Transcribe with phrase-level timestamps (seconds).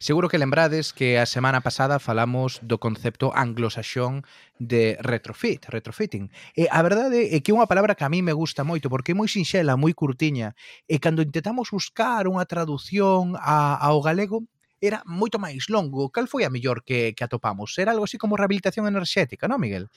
[0.00, 4.22] Seguro que lembrades que a semana pasada falamos do concepto anglosaxón
[4.62, 6.30] de retrofit, retrofitting.
[6.54, 9.10] E a verdade é que é unha palabra que a mí me gusta moito porque
[9.10, 10.54] é moi sinxela, moi curtiña.
[10.86, 14.46] E cando intentamos buscar unha tradución a, ao galego,
[14.78, 16.14] era moito máis longo.
[16.14, 17.74] Cal foi a mellor que, que atopamos?
[17.74, 19.90] Era algo así como rehabilitación enerxética, non, Miguel?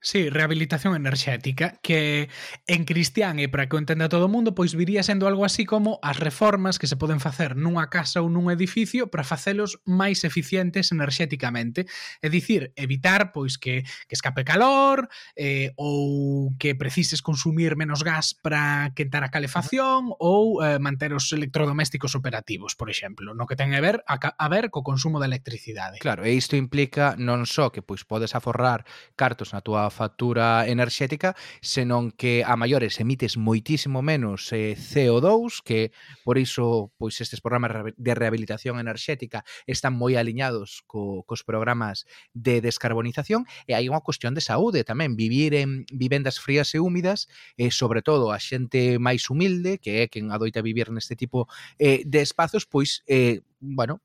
[0.00, 2.28] Sí, rehabilitación enerxética, que
[2.68, 5.66] en cristián e para que o entenda todo o mundo, pois viría sendo algo así
[5.66, 10.22] como as reformas que se poden facer nunha casa ou nun edificio para facelos máis
[10.22, 11.90] eficientes enerxéticamente.
[12.22, 18.38] É dicir, evitar pois que, que escape calor eh, ou que precises consumir menos gas
[18.38, 23.74] para quentar a calefacción ou eh, manter os electrodomésticos operativos, por exemplo, no que ten
[23.74, 25.98] a ver, a, a ver co consumo de electricidade.
[25.98, 28.86] Claro, e isto implica non só que pois podes aforrar
[29.18, 31.32] cartos na túa a factura enerxética,
[31.64, 35.90] senón que a maiores emites moitísimo menos eh, CO2, que
[36.22, 42.04] por iso pois estes programas de rehabilitación enerxética están moi aliñados co, cos programas
[42.36, 47.26] de descarbonización, e hai unha cuestión de saúde tamén, vivir en vivendas frías e húmidas,
[47.56, 51.48] e eh, sobre todo a xente máis humilde, que é quen adoita vivir neste tipo
[51.80, 54.04] eh, de espazos, pois eh, bueno,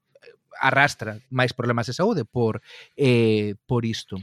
[0.60, 2.62] arrastra máis problemas de saúde por
[2.96, 4.18] eh, por isto.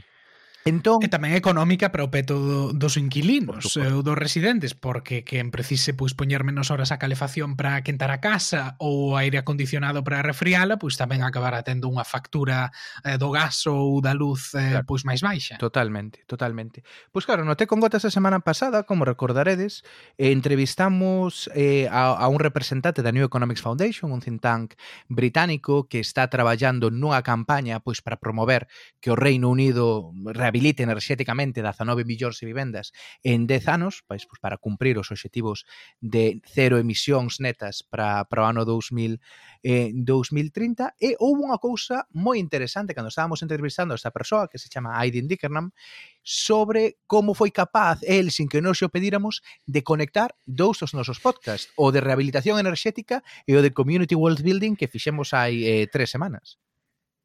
[0.63, 5.25] Entón, e tamén económica para o peto do, dos inquilinos ou eh, dos residentes, porque
[5.25, 10.05] quen precise pois poñer menos horas a calefacción para quentar a casa ou aire acondicionado
[10.05, 12.69] para refriala, pois tamén acabará tendo unha factura
[13.01, 14.85] eh, do gas ou da luz eh, claro.
[14.85, 15.57] pois máis baixa.
[15.57, 16.85] Totalmente, totalmente.
[17.09, 19.81] Pois claro, noté con gotas a semana pasada, como recordaredes,
[20.21, 24.77] eh, entrevistamos eh, a, a un representante da New Economics Foundation, un think tank
[25.09, 28.67] británico que está traballando nunha campaña pois para promover
[29.01, 30.11] que o Reino Unido
[30.51, 32.91] rehabilite enerxéticamente 19 millóns de vivendas
[33.23, 35.63] en 10 anos, pois, pois para cumprir os obxectivos
[36.03, 39.19] de cero emisións netas para, para o ano 2000,
[39.63, 44.59] eh, 2030 e houve unha cousa moi interesante cando estábamos entrevistando a esta persoa que
[44.59, 45.71] se chama Aiden Dickernam
[46.19, 51.23] sobre como foi capaz el, sin que nos o pedíramos, de conectar dous dos nosos
[51.23, 55.87] podcasts, o de rehabilitación enerxética e o de Community World Building que fixemos hai eh,
[55.87, 56.59] tres semanas.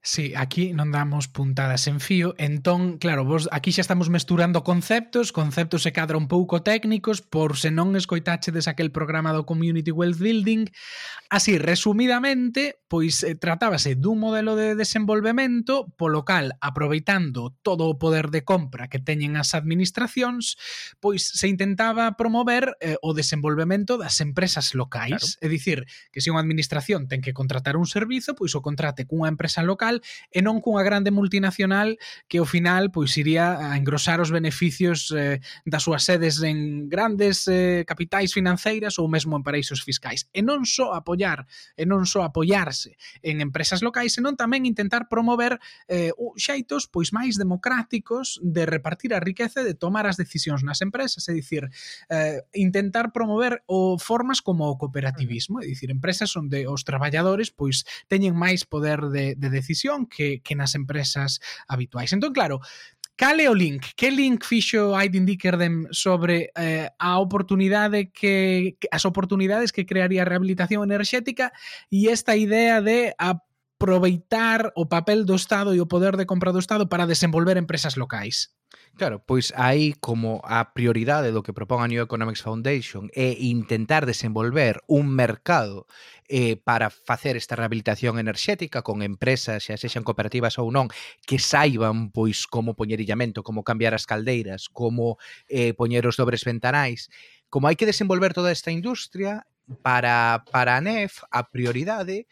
[0.06, 5.34] Sí, aquí non damos puntadas en fío, entón, claro, vos aquí xa estamos mesturando conceptos,
[5.34, 10.22] conceptos se cadra un pouco técnicos, por se non escoitachedes aquel programa do Community Wealth
[10.22, 10.70] Building.
[11.26, 18.30] Así, resumidamente, pois eh, tratábase dun modelo de desenvolvemento polo cal, aproveitando todo o poder
[18.30, 20.54] de compra que teñen as administracións,
[21.02, 25.42] pois se intentaba promover eh, o desenvolvemento das empresas locais, claro.
[25.42, 25.82] é dicir,
[26.14, 29.95] que se unha administración ten que contratar un servizo, pois o contrate cunha empresa local
[30.30, 31.96] e non cunha grande multinacional
[32.26, 37.46] que ao final pois iría a engrosar os beneficios eh, das súas sedes en grandes
[37.48, 40.26] eh, capitais financeiras ou mesmo en paraísos fiscais.
[40.34, 41.46] E non só apoiar,
[41.78, 47.38] e non só apoiarse en empresas locais, senón tamén intentar promover eh, xeitos pois máis
[47.38, 51.70] democráticos de repartir a riqueza e de tomar as decisións nas empresas, é dicir,
[52.10, 57.86] eh, intentar promover o formas como o cooperativismo, é dicir, empresas onde os traballadores pois
[58.10, 62.12] teñen máis poder de, de decisión conexión que, que nas empresas habituais.
[62.12, 62.60] Entón, claro,
[63.16, 63.96] Cal é o link?
[63.96, 70.28] Que link fixo Aiden Dickerdem sobre eh, a oportunidade que, as oportunidades que crearía a
[70.28, 71.48] rehabilitación enerxética
[71.88, 76.60] e esta idea de aproveitar o papel do Estado e o poder de compra do
[76.60, 78.52] Estado para desenvolver empresas locais?
[78.96, 84.08] Claro, pois aí como a prioridade do que propón a New Economics Foundation é intentar
[84.08, 85.84] desenvolver un mercado
[86.32, 90.88] eh, para facer esta rehabilitación enerxética con empresas, xa sexan cooperativas ou non,
[91.28, 95.20] que saiban pois como poñer illamento, como cambiar as caldeiras, como
[95.52, 97.12] eh, poñer os dobres ventanais.
[97.52, 99.44] Como hai que desenvolver toda esta industria,
[99.82, 102.26] para, para a NEF a prioridade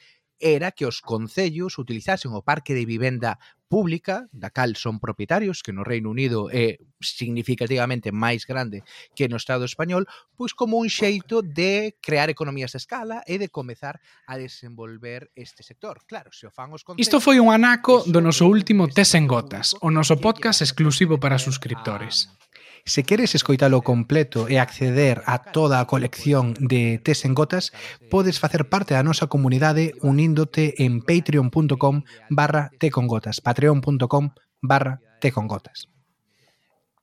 [0.45, 3.41] era que os concellos utilizasen o parque de vivenda
[3.73, 8.85] pública, da cal son propietarios, que no Reino Unido é significativamente máis grande
[9.17, 10.05] que no Estado español,
[10.37, 15.65] pois como un xeito de crear economías de escala e de comezar a desenvolver este
[15.65, 16.05] sector.
[16.05, 17.09] Claro, se o fan os concellos...
[17.09, 21.41] Isto foi un anaco do noso último Tes en Gotas, o noso podcast exclusivo para
[21.41, 22.29] suscriptores.
[22.29, 22.44] Ah,
[22.87, 27.73] Se queres escoitalo completo e acceder a toda a colección de Tes en Gotas,
[28.13, 35.94] podes facer parte da nosa comunidade uníndote en patreon.com barra tecongotas, patreon.com barra tecongotas.